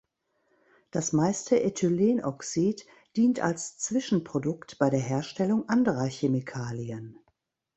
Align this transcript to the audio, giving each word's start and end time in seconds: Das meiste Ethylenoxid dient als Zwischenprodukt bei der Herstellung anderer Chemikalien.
Das 0.89 1.13
meiste 1.13 1.61
Ethylenoxid 1.61 2.87
dient 3.15 3.39
als 3.39 3.77
Zwischenprodukt 3.77 4.79
bei 4.79 4.89
der 4.89 4.99
Herstellung 4.99 5.69
anderer 5.69 6.07
Chemikalien. 6.07 7.19